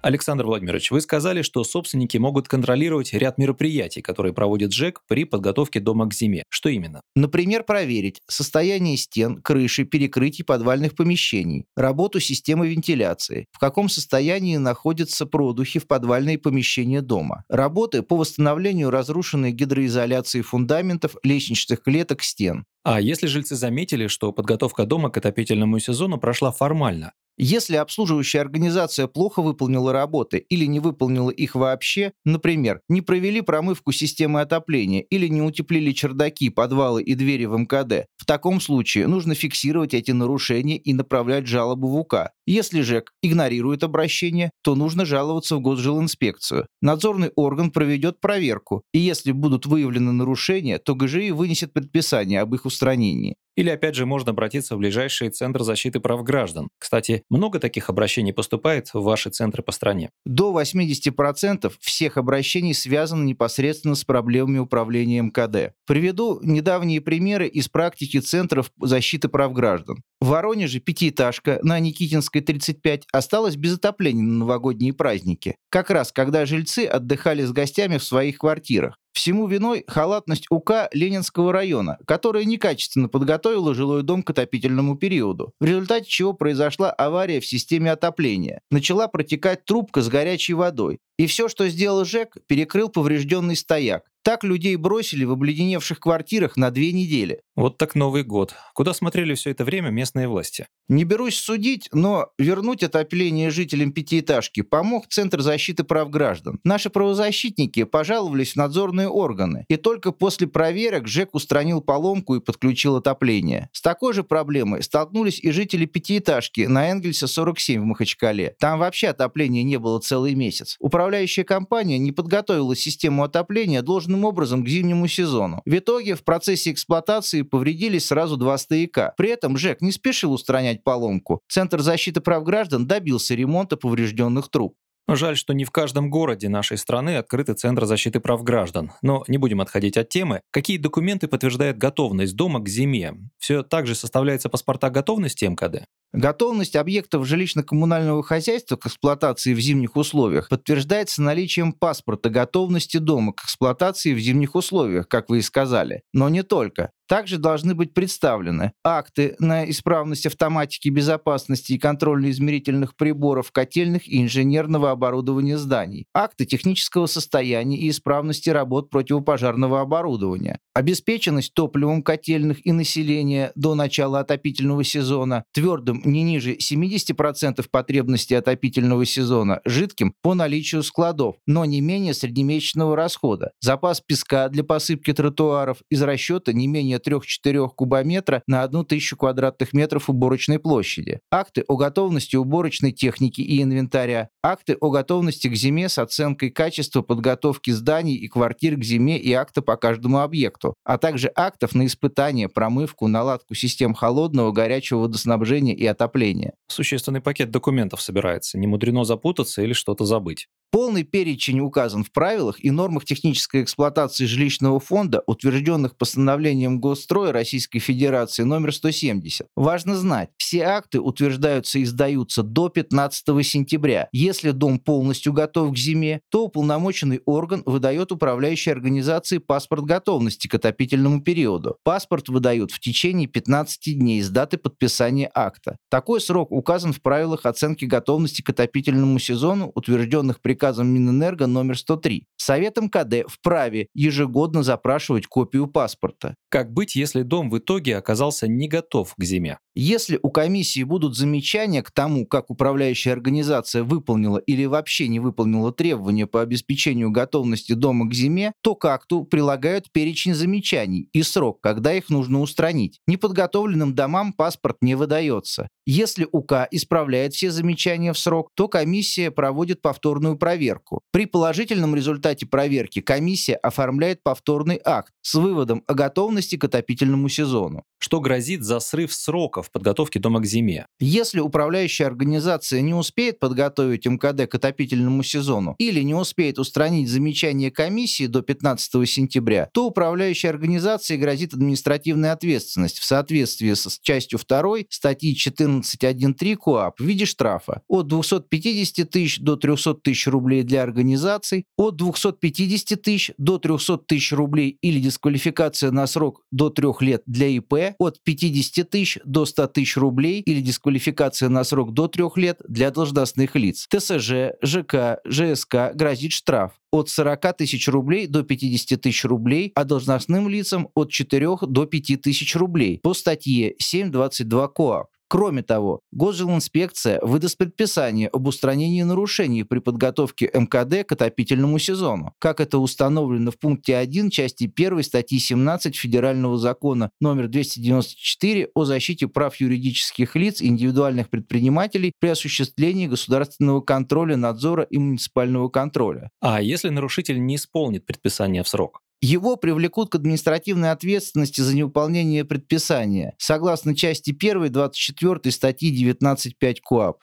Александр 0.07 0.47
Владимирович, 0.47 0.93
вы 0.93 1.01
сказали, 1.01 1.43
что 1.43 1.65
собственники 1.65 2.17
могут 2.17 2.47
контролировать 2.47 3.13
ряд 3.13 3.39
мероприятий, 3.39 4.03
которые 4.03 4.33
проводит 4.33 4.73
ЖЭК 4.73 5.03
при 5.09 5.25
подготовке 5.25 5.81
дома 5.81 6.09
к 6.09 6.15
зиме. 6.15 6.45
Что 6.49 6.69
именно? 6.69 7.01
Например, 7.17 7.65
проверить 7.65 8.21
состояние 8.29 8.99
стен, 8.99 9.43
крыши, 9.43 9.83
перекрытий 9.83 10.45
подвальных 10.45 10.95
помещений, 10.95 11.65
работу 11.75 12.21
системы 12.21 12.69
вентиляции, 12.69 13.47
в 13.51 13.59
каком 13.59 13.89
состоянии 13.89 14.59
находятся 14.59 15.27
продухи 15.27 15.81
в 15.81 15.89
подвальные 15.89 16.39
помещения 16.39 17.03
дома, 17.03 17.43
работы 17.49 18.03
по 18.03 18.17
восстановлению 18.17 18.91
разрушенной 18.91 19.51
гидроизоляции 19.51 20.43
фундаментов, 20.43 21.17
лестничных 21.25 21.83
клеток, 21.83 22.23
стен, 22.23 22.65
а 22.89 23.01
если 23.01 23.27
жильцы 23.27 23.57
заметили, 23.57 24.07
что 24.07 24.31
подготовка 24.31 24.85
дома 24.87 25.11
к 25.11 25.17
отопительному 25.17 25.81
сезону 25.81 26.19
прошла 26.19 26.53
формально, 26.53 27.15
если 27.37 27.77
обслуживающая 27.77 28.41
организация 28.41 29.07
плохо 29.07 29.43
выполнила 29.43 29.93
работы 29.93 30.39
или 30.39 30.65
не 30.65 30.81
выполнила 30.81 31.31
их 31.31 31.55
вообще, 31.55 32.13
например, 32.25 32.81
не 32.89 33.01
провели 33.01 33.41
промывку 33.41 33.93
системы 33.93 34.41
отопления 34.41 35.03
или 35.03 35.29
не 35.29 35.43
утеплили 35.43 35.93
чердаки, 35.93 36.51
подвалы 36.51 37.03
и 37.03 37.15
двери 37.15 37.45
в 37.45 37.57
МКД, 37.57 38.07
в 38.17 38.25
таком 38.27 38.61
случае 38.61 39.07
нужно 39.07 39.35
фиксировать 39.35 39.95
эти 39.95 40.11
нарушения 40.11 40.79
и 40.79 40.93
направлять 40.93 41.47
жалобу 41.47 41.89
в 41.89 41.97
УК. 41.97 42.31
Если 42.47 42.81
ЖЭК 42.81 43.13
игнорирует 43.23 43.85
обращение, 43.85 44.51
то 44.63 44.75
нужно 44.75 45.05
жаловаться 45.05 45.57
в 45.57 45.61
Госжилинспекцию. 45.61 46.67
Надзорный 46.81 47.31
орган 47.37 47.71
проведет 47.71 48.21
проверку, 48.21 48.83
и 48.93 48.99
если 48.99 49.33
будут 49.33 49.67
выявлены 49.67 50.13
нарушения, 50.13 50.79
то 50.79 50.95
ГЖИ 50.95 51.33
вынесет 51.33 51.73
предписание 51.73 52.41
об 52.41 52.55
их 52.55 52.65
устранении. 52.65 53.37
Или 53.57 53.71
опять 53.71 53.95
же 53.95 54.05
можно 54.05 54.31
обратиться 54.31 54.77
в 54.77 54.79
ближайший 54.79 55.31
Центр 55.31 55.63
защиты 55.63 55.99
прав 55.99 56.23
граждан. 56.23 56.69
Кстати, 56.79 57.23
много 57.31 57.59
таких 57.59 57.89
обращений 57.89 58.35
поступает 58.35 58.93
в 58.93 59.03
ваши 59.03 59.31
центры 59.31 59.63
по 59.63 59.73
стране? 59.73 60.11
До 60.27 60.53
80% 60.53 61.73
всех 61.81 62.19
обращений 62.19 62.75
связаны 62.75 63.25
непосредственно 63.25 63.95
с 63.95 64.05
проблемами 64.05 64.59
управления 64.59 65.23
МКД. 65.23 65.75
Приведу 65.87 66.39
недавние 66.43 67.01
примеры 67.01 67.49
из 67.49 67.69
практики 67.69 68.21
Центров 68.21 68.71
защиты 68.81 69.29
прав 69.29 69.53
граждан. 69.55 70.03
В 70.21 70.29
Воронеже 70.29 70.81
пятиэтажка 70.81 71.59
на 71.63 71.79
Никитинской 71.79 72.43
35 72.43 73.05
осталась 73.13 73.57
без 73.57 73.77
отопления 73.77 74.23
на 74.23 74.41
новогодние 74.41 74.93
праздники. 74.93 75.57
Как 75.71 75.91
раз 75.91 76.13
когда 76.13 76.45
жильцы 76.47 76.87
отдыхали 76.87 77.43
с 77.43 77.53
гостями 77.53 77.97
в 77.97 78.05
своих 78.05 78.39
квартирах. 78.39 78.99
Всему 79.17 79.47
виной 79.47 79.83
халатность 79.89 80.45
УК 80.51 80.91
Ленинского 80.93 81.51
района, 81.51 81.97
которая 82.07 82.45
некачественно 82.45 83.09
подготовила 83.09 83.75
жилой 83.75 84.03
дом 84.03 84.23
к 84.23 84.29
отопительному 84.29 84.95
периоду, 84.95 85.55
в 85.59 85.65
результате 85.65 86.07
чего 86.07 86.35
произошла 86.35 86.91
авария 86.91 87.41
в 87.41 87.47
системе 87.47 87.93
отопления. 87.93 88.61
Начала 88.71 89.09
протекать 89.09 89.65
трубка 89.65 90.03
с 90.03 90.09
горячей 90.09 90.53
водой. 90.53 90.99
И 91.19 91.27
все, 91.27 91.49
что 91.49 91.67
сделал 91.69 92.05
ЖЭК, 92.05 92.37
перекрыл 92.47 92.91
поврежденный 92.91 93.57
стояк. 93.57 94.03
Так 94.27 94.43
людей 94.43 94.75
бросили 94.75 95.23
в 95.23 95.31
обледеневших 95.31 96.01
квартирах 96.01 96.57
на 96.57 96.73
две 96.73 96.91
недели. 96.91 97.43
Вот 97.55 97.79
так 97.79 97.95
Новый 97.95 98.25
год. 98.25 98.57
Куда 98.75 98.93
смотрели 98.93 99.35
все 99.35 99.51
это 99.51 99.65
время 99.65 99.91
местные 99.91 100.27
власти? 100.27 100.67
Не 100.89 101.05
берусь 101.05 101.37
судить, 101.37 101.89
но 101.93 102.29
вернуть 102.37 102.83
отопление 102.83 103.51
жителям 103.51 103.93
пятиэтажки 103.93 104.63
помог 104.63 105.07
Центр 105.09 105.41
защиты 105.43 105.85
прав 105.85 106.11
граждан. 106.11 106.59
Наши 106.65 106.91
правозащитники 106.91 107.85
пожаловались 107.85 108.53
в 108.53 108.57
надзорные 108.57 109.09
органы, 109.09 109.65
и 109.69 109.77
только 109.77 110.11
после 110.11 110.49
проверок 110.49 111.07
ЖЭК 111.07 111.35
устранил 111.35 111.81
поломку 111.81 112.35
и 112.35 112.41
подключил 112.41 112.97
отопление. 112.97 113.69
С 113.73 113.81
такой 113.81 114.13
же 114.13 114.25
проблемой 114.25 114.83
столкнулись 114.83 115.39
и 115.41 115.53
жители 115.53 115.87
пятиэтажки 115.87 116.63
на 116.63 116.91
Энгельса 116.91 117.29
47 117.29 117.81
в 117.81 117.85
Махачкале. 117.85 118.57
Там 118.59 118.81
вообще 118.81 119.09
отопления 119.09 119.63
не 119.63 119.79
было 119.79 120.01
целый 120.01 120.35
месяц. 120.35 120.77
Управляющая 120.81 121.45
компания 121.45 121.99
не 121.99 122.11
подготовила 122.11 122.75
систему 122.75 123.23
отопления 123.23 123.83
должным 123.83 124.16
образом 124.25 124.65
к 124.65 124.69
зимнему 124.69 125.07
сезону. 125.09 125.63
В 125.65 125.79
итоге 125.79 126.15
в 126.15 126.25
процессе 126.25 126.73
эксплуатации 126.73 127.43
повредились 127.43 128.07
сразу 128.07 128.37
два 128.37 128.59
стояка. 128.59 129.15
При 129.17 129.31
этом 129.31 129.57
ЖЭК 129.57 129.83
не 129.83 129.93
спешил 129.93 130.33
устранять 130.33 130.85
поломку. 130.85 131.41
Центр 131.49 131.81
защиты 131.81 132.21
прав 132.21 132.45
граждан 132.45 132.87
добился 132.87 133.35
ремонта 133.35 133.77
поврежденных 133.77 134.49
труб. 134.49 134.75
Жаль, 135.09 135.37
что 135.37 135.53
не 135.53 135.65
в 135.65 135.71
каждом 135.71 136.11
городе 136.11 136.49
нашей 136.49 136.77
страны 136.77 137.17
открыты 137.17 137.55
Центры 137.55 137.87
защиты 137.87 138.19
прав 138.19 138.43
граждан. 138.43 138.91
Но 139.03 139.23
не 139.29 139.39
будем 139.39 139.61
отходить 139.61 139.97
от 139.97 140.09
темы. 140.09 140.41
Какие 140.51 140.79
документы 140.79 141.29
подтверждают 141.29 141.79
готовность 141.79 142.35
дома 142.35 142.59
к 142.59 142.69
зиме? 142.69 143.15
Все 143.39 143.63
так 143.63 143.87
же 143.87 143.95
составляются 143.95 144.49
паспорта 144.49 144.91
готовности 144.91 145.45
МКД? 145.45 145.85
Готовность 146.17 146.77
объектов 146.77 147.27
жилищно-коммунального 147.27 148.23
хозяйства 148.23 148.77
к 148.77 148.87
эксплуатации 148.87 149.53
в 149.53 149.61
зимних 149.61 149.97
условиях 149.97 150.49
подтверждается 150.49 151.21
наличием 151.21 151.75
паспорта 151.75 152.31
готовности 152.31 152.97
дома 152.97 153.35
к 153.35 153.45
эксплуатации 153.45 154.15
в 154.15 154.19
зимних 154.19 154.55
условиях, 154.55 155.09
как 155.09 155.29
вы 155.29 155.41
и 155.41 155.43
сказали. 155.43 156.05
Но 156.15 156.31
не 156.31 156.43
только. 156.43 156.91
Также 157.09 157.39
должны 157.39 157.75
быть 157.75 157.95
представлены 157.95 158.73
акты 158.83 159.37
на 159.39 159.69
исправность 159.71 160.27
автоматики 160.27 160.89
безопасности 160.89 161.75
и 161.75 161.79
контрольно-измерительных 161.79 162.97
приборов 162.97 163.53
котельных 163.53 164.09
и 164.09 164.23
инженерного 164.23 164.91
оборудования 164.91 165.57
зданий, 165.57 166.07
акты 166.13 166.47
технического 166.47 167.07
состояния 167.07 167.79
и 167.79 167.91
исправности 167.91 168.51
работ 168.51 168.91
противопожарного 168.91 169.81
оборудования, 169.81 170.59
обеспеченность 170.75 171.55
топливом 171.55 172.03
котельных 172.03 172.67
и 172.67 172.73
населения 172.73 173.53
до 173.55 173.77
начала 173.77 174.21
отопительного 174.21 174.83
сезона, 174.83 175.45
твердым 175.53 176.03
не 176.07 176.23
ниже 176.23 176.57
70% 176.57 177.65
потребностей 177.71 178.35
отопительного 178.35 179.05
сезона, 179.05 179.61
жидким 179.65 180.15
по 180.23 180.35
наличию 180.35 180.83
складов, 180.83 181.37
но 181.47 181.65
не 181.65 181.81
менее 181.81 182.15
среднемесячного 182.15 182.97
расхода, 182.97 183.53
запас 183.61 184.01
песка 184.01 184.49
для 184.49 184.65
посыпки 184.65 185.13
тротуаров 185.13 185.79
из 185.91 186.03
расчета 186.03 186.53
не 186.53 186.67
менее 186.67 186.99
3-4 186.99 187.69
кубометра 187.75 188.43
на 188.47 188.63
1000 188.63 189.17
квадратных 189.17 189.73
метров 189.73 190.09
уборочной 190.09 190.59
площади, 190.59 191.21
акты 191.31 191.65
о 191.69 191.77
готовности 191.77 192.37
уборочной 192.37 192.93
техники 192.93 193.41
и 193.41 193.63
инвентаря, 193.63 194.29
акты 194.43 194.77
о 194.81 194.91
готовности 194.91 195.49
к 195.49 195.55
зиме 195.55 195.89
с 195.89 195.99
оценкой 195.99 196.51
качества 196.51 197.03
подготовки 197.03 197.71
зданий 197.71 198.15
и 198.15 198.29
квартир 198.29 198.77
к 198.77 198.85
зиме 198.85 199.19
и 199.19 199.33
акты 199.33 199.63
по 199.63 199.77
каждому 199.77 200.21
объекту, 200.21 200.75
а 200.85 200.99
также 200.99 201.31
актов 201.35 201.75
на 201.75 201.87
испытание, 201.87 202.49
промывку, 202.49 203.09
наладку 203.09 203.55
систем 203.55 203.95
холодного, 203.95 204.53
горячего 204.53 205.01
водоснабжения 205.01 205.75
и 205.75 205.86
отопления. 205.87 206.55
Существенный 206.69 207.21
пакет 207.21 207.51
документов 207.51 208.01
собирается. 208.03 208.59
Не 208.59 208.67
мудрено 208.67 209.05
запутаться 209.05 209.63
или 209.63 209.73
что-то 209.73 210.05
забыть. 210.05 210.49
Полный 210.73 211.05
перечень 211.05 211.61
указан 211.61 212.05
в 212.05 212.13
правилах 212.13 212.63
и 212.63 212.71
нормах 212.71 213.05
технической 213.05 213.63
эксплуатации 213.63 214.27
жилищного 214.27 214.79
фонда, 214.81 215.23
утвержденных 215.27 215.97
постановлением 215.97 216.81
Госстроя 216.81 217.33
Российской 217.33 217.79
Федерации 217.79 218.43
номер 218.43 218.75
170. 218.75 219.47
Важно 219.57 219.97
знать, 219.97 220.31
все 220.37 220.65
акты 220.65 221.01
утверждаются 221.01 221.79
и 221.79 221.85
сдаются 221.85 222.43
до 222.43 222.69
15 222.69 223.47
сентября. 223.47 224.09
Если 224.13 224.51
дом 224.51 224.79
полностью 224.79 225.33
готов 225.33 225.73
к 225.73 225.79
зиме, 225.79 226.21
то 226.31 226.45
уполномоченный 226.45 227.21
орган 227.25 227.63
выдает 227.65 228.13
управляющей 228.13 228.73
организации 228.73 229.39
паспорт 229.39 229.85
готовности 229.85 230.49
к 230.49 230.55
отопительному 230.55 231.23
периоду. 231.23 231.77
Паспорт 231.85 232.29
выдают 232.29 232.73
в 232.73 232.81
течение 232.81 233.29
15 233.29 233.99
дней 233.99 234.21
с 234.21 234.29
даты 234.29 234.59
подписания 234.59 235.31
акта. 235.33 235.76
Года. 235.77 235.87
Такой 235.89 236.21
срок 236.21 236.53
указан 236.53 236.93
в 236.93 237.01
правилах 237.01 237.47
оценки 237.47 237.85
готовности 237.85 238.43
к 238.43 238.51
отопительному 238.51 239.19
сезону, 239.19 239.73
утвержденных 239.75 240.41
приказом 240.41 240.89
Минэнерго 240.89 241.47
номер 241.47 241.79
103. 241.79 242.27
Совет 242.37 242.77
МКД 242.77 243.29
вправе 243.31 243.89
ежегодно 243.95 244.63
запрашивать 244.63 245.27
копию 245.27 245.67
паспорта. 245.67 246.35
Как 246.49 246.73
быть, 246.73 246.97
если 246.97 247.23
дом 247.23 247.51
в 247.51 247.59
итоге 247.59 247.97
оказался 247.97 248.49
не 248.49 248.69
готов 248.69 249.15
к 249.15 249.25
зиме? 249.25 249.59
Если 249.75 250.19
у 250.23 250.31
комиссии 250.31 250.83
будут 250.85 251.17
замечания 251.17 251.83
к 251.83 251.91
тому, 251.91 252.27
как 252.27 252.51
управляющая 252.51 253.13
организация 253.13 253.83
выполнила 253.83 254.39
или 254.39 254.65
вообще 254.65 255.09
не 255.09 255.21
выполнила 255.21 255.73
требования 255.73 256.27
по 256.27 256.41
обеспечению 256.41 257.11
готовности 257.11 257.75
дома 257.75 258.09
к 258.09 258.15
зиме, 258.15 258.53
то 258.63 258.75
к 258.75 258.87
акту 258.87 259.25
прилагают 259.25 259.93
перечень 259.93 260.35
замечаний 260.35 261.11
и 261.13 261.23
срок, 261.23 261.61
когда 261.61 261.93
их 261.93 262.09
нужно 262.09 262.41
устранить. 262.41 263.01
Неподготовленным 263.07 263.95
домам 263.95 264.33
паспорт 264.33 264.79
не 264.81 264.95
выдается. 264.95 265.66
Если 265.89 266.27
УК 266.33 266.67
исправляет 266.73 267.33
все 267.35 267.53
замечания 267.53 268.13
в 268.13 268.19
срок, 268.19 268.51
то 268.55 268.67
комиссия 268.67 269.31
проводит 269.31 269.83
повторную 269.83 270.37
проверку. 270.37 271.01
При 271.13 271.27
положительном 271.27 271.95
результате 271.95 272.45
проверки 272.45 273.01
комиссия 273.01 273.55
оформляет 273.55 274.23
повторный 274.25 274.81
акт 274.85 275.13
с 275.23 275.35
выводом 275.35 275.85
о 275.87 275.95
готовности 275.95 276.57
к 276.57 276.65
отопительному 276.65 277.29
сезону. 277.29 277.85
Что 277.99 278.21
грозит 278.21 278.63
за 278.63 278.81
срыв 278.81 279.13
сроков 279.13 279.71
подготовки 279.71 280.19
дома 280.19 280.41
к 280.41 280.47
зиме? 280.47 280.87
Если 281.01 281.41
управляющая 281.41 282.07
организация 282.07 282.81
не 282.81 282.95
успеет 282.95 283.39
подготовить 283.39 284.07
МКД 284.07 284.49
к 284.51 284.55
отопительному 284.57 285.23
сезону 285.23 285.75
или 285.79 286.03
не 286.03 286.15
успеет 286.15 286.59
устранить 286.59 287.09
замечания 287.09 287.71
комиссии 287.71 288.27
до 288.27 288.43
15 288.43 289.09
сентября, 289.09 289.71
то 289.73 289.87
управляющей 289.87 290.49
организации 290.49 291.17
грозит 291.17 291.55
административная 291.55 292.33
ответственность 292.33 292.99
в 292.99 293.05
соответствии 293.05 293.73
с 293.73 293.99
частью 294.03 294.39
2 294.39 294.79
статьи 294.91 295.35
14.1.3 295.57 296.57
КОАП 296.57 297.01
в 297.01 297.05
виде 297.05 297.25
штрафа 297.25 297.83
от 297.89 298.07
250 298.09 299.11
тысяч 299.11 299.41
до 299.41 299.57
300 299.57 299.95
тысяч 299.95 300.27
рублей 300.27 300.63
для 300.63 300.83
организаций, 300.83 301.67
от 301.77 301.97
250 301.97 303.01
тысяч 303.01 303.33
до 303.39 303.59
300 303.59 303.99
тысяч 303.99 304.33
рублей 304.33 304.79
или 304.83 305.01
дисквалификация 305.01 305.91
на 305.91 306.07
срок 306.07 306.43
до 306.51 306.71
3 306.71 306.89
лет 307.01 307.23
для 307.27 307.49
ИП, 307.49 307.95
от 307.99 308.23
50 308.23 308.89
тысяч 308.91 309.19
до 309.25 309.45
100 309.45 309.69
тысяч 309.69 309.97
рублей 309.97 310.41
или 310.41 310.61
дисквалификация 310.61 311.49
на 311.49 311.65
срок 311.65 311.93
до 311.93 312.09
3 312.09 312.25
лет 312.37 312.61
для 312.69 312.91
должностных 312.91 313.55
лиц. 313.57 313.87
ТСЖ, 313.89 314.53
ЖК, 314.63 315.19
ЖСК 315.27 315.93
грозит 315.95 316.33
штраф 316.33 316.73
от 316.91 317.09
40 317.09 317.57
тысяч 317.57 317.89
рублей 317.89 318.27
до 318.27 318.43
50 318.43 319.01
тысяч 319.01 319.25
рублей, 319.25 319.73
а 319.75 319.85
должностным 319.85 320.49
лицам 320.49 320.89
от 320.95 321.11
4 321.11 321.49
до 321.63 321.87
5 321.87 322.23
тысяч 322.23 322.57
рублей 322.57 323.01
по 323.03 323.15
статье 323.15 323.75
7.22 323.83 324.69
КОАП. 324.75 325.16
Кроме 325.29 325.63
того, 325.63 326.01
Госжилинспекция 326.13 327.19
выдаст 327.21 327.59
предписание 327.59 328.29
об 328.29 328.47
устранении 328.47 329.03
нарушений 329.03 329.65
при 329.65 329.81
подготовке 329.81 330.51
МКД 330.55 331.07
к 331.07 331.13
отопительному 331.13 331.79
сезону, 331.79 332.33
как 332.39 332.61
это 332.61 332.79
установлено 332.79 333.51
в 333.51 333.59
пункте 333.59 333.97
1 333.97 334.31
части 334.31 334.73
1 334.73 335.03
статьи 335.03 335.39
17 335.39 335.97
Федерального 335.97 336.59
закона 336.59 337.11
номер 337.21 337.49
294 337.49 338.69
о 338.75 338.85
защите 338.85 339.27
прав 339.27 339.57
юридических 339.57 340.37
лиц 340.37 340.61
и 340.61 340.69
индивидуальных 340.69 341.29
предпринимателей 341.29 342.13
при 342.21 342.29
осуществлении 342.29 343.09
государственного 343.09 343.81
контроля, 343.81 344.37
надзора 344.37 344.85
и 344.85 344.99
муниципального 344.99 345.69
контроля. 345.69 346.31
А 346.41 346.63
если 346.63 346.89
нарушитель 346.89 347.45
не 347.45 347.57
исполнит 347.57 348.07
предписание 348.07 348.63
в 348.63 348.69
срок? 348.69 349.03
Его 349.21 349.57
привлекут 349.57 350.11
к 350.11 350.15
административной 350.15 350.91
ответственности 350.91 351.61
за 351.61 351.75
невыполнение 351.75 352.45
предписания, 352.45 353.35
согласно 353.39 353.97
части 353.97 354.37
1 354.39 354.71
24 354.71 355.53
статьи 355.53 356.13
19.5 356.13 356.77
КОАП. 356.85 357.19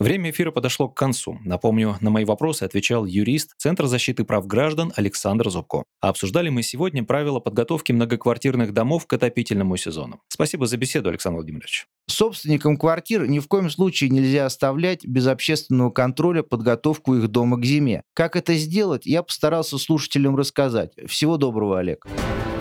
Время 0.00 0.30
эфира 0.30 0.52
подошло 0.52 0.88
к 0.88 0.96
концу. 0.96 1.40
Напомню, 1.44 1.96
на 2.00 2.10
мои 2.10 2.24
вопросы 2.24 2.62
отвечал 2.62 3.04
юрист 3.04 3.54
Центра 3.58 3.88
защиты 3.88 4.22
прав 4.22 4.46
граждан 4.46 4.92
Александр 4.94 5.50
Зубко. 5.50 5.82
А 6.00 6.10
обсуждали 6.10 6.50
мы 6.50 6.62
сегодня 6.62 7.02
правила 7.02 7.40
подготовки 7.40 7.90
многоквартирных 7.90 8.72
домов 8.72 9.08
к 9.08 9.12
отопительному 9.14 9.76
сезону. 9.76 10.20
Спасибо 10.28 10.66
за 10.66 10.76
беседу, 10.76 11.08
Александр 11.08 11.38
Владимирович. 11.38 11.86
Собственникам 12.06 12.76
квартир 12.76 13.26
ни 13.26 13.40
в 13.40 13.48
коем 13.48 13.70
случае 13.70 14.10
нельзя 14.10 14.46
оставлять 14.46 15.04
без 15.04 15.26
общественного 15.26 15.90
контроля 15.90 16.44
подготовку 16.44 17.16
их 17.16 17.26
дома 17.26 17.56
к 17.56 17.64
зиме. 17.64 18.02
Как 18.14 18.36
это 18.36 18.54
сделать, 18.54 19.04
я 19.04 19.24
постарался 19.24 19.78
слушателям 19.78 20.36
рассказать. 20.36 20.92
Всего 21.08 21.38
доброго, 21.38 21.80
Олег. 21.80 22.06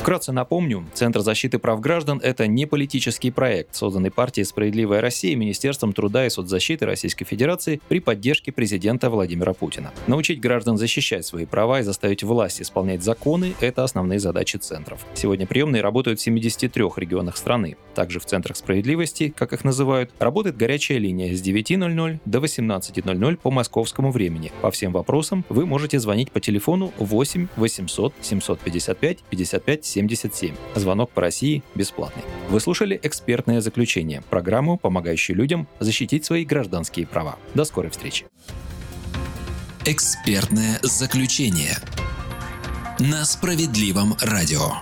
Вкратце 0.08 0.32
напомню, 0.32 0.86
Центр 0.94 1.20
защиты 1.20 1.60
прав 1.60 1.82
граждан– 1.82 2.22
это 2.24 2.48
не 2.48 2.66
политический 2.66 3.30
проект, 3.30 3.76
созданный 3.76 4.10
партией 4.10 4.46
«Справедливая 4.46 5.02
Россия» 5.02 5.34
и 5.34 5.36
Министерством 5.36 5.92
труда 5.92 6.26
и 6.26 6.30
соцзащиты 6.30 6.86
Российской 6.86 7.26
Федерации 7.26 7.82
при 7.90 8.00
поддержке 8.00 8.54
президента 8.54 9.10
Владимира 9.10 9.52
Путина. 9.52 9.92
Научить 10.08 10.40
граждан 10.40 10.78
защищать 10.78 11.26
свои 11.26 11.46
права 11.46 11.82
и 11.82 11.84
заставить 11.84 12.24
власть 12.24 12.62
исполнять 12.62 13.04
законы– 13.04 13.54
это 13.60 13.84
основные 13.84 14.20
задачи 14.20 14.56
центров. 14.56 15.06
Сегодня 15.14 15.46
приемные 15.46 15.82
работают 15.82 16.22
в 16.22 16.24
73 16.24 16.84
регионах 16.96 17.36
страны. 17.36 17.76
Также 17.94 18.22
в 18.22 18.26
центрах 18.26 18.56
справедливости, 18.56 19.34
как 19.36 19.52
их 19.52 19.66
называют, 19.66 20.12
работает 20.20 20.56
горячая 20.56 21.00
линия 21.00 21.36
с 21.36 21.42
9.00 21.42 22.20
до 22.24 22.40
18.00 22.40 23.36
по 23.36 23.52
московскому 23.52 24.12
времени. 24.12 24.54
По 24.62 24.72
всем 24.72 24.94
вопросам 24.94 25.44
вы 25.50 25.66
можете 25.66 26.00
звонить 26.00 26.32
по 26.32 26.40
телефону 26.40 26.94
8 26.98 27.48
800 27.58 28.14
755 28.22 29.18
55 29.30 29.97
77. 29.98 30.56
Звонок 30.76 31.10
по 31.10 31.21
России 31.21 31.63
бесплатный. 31.74 32.24
Вы 32.50 32.60
слушали 32.60 33.00
экспертное 33.02 33.62
заключение, 33.62 34.21
программу, 34.30 34.78
помогающую 34.78 35.36
людям 35.36 35.67
защитить 35.80 36.24
свои 36.24 36.45
гражданские 36.45 37.08
права. 37.08 37.38
До 37.56 37.65
скорой 37.65 37.89
встречи. 37.89 38.26
Экспертное 39.86 40.80
заключение 40.84 41.78
на 43.00 43.26
справедливом 43.26 44.15
радио. 44.21 44.74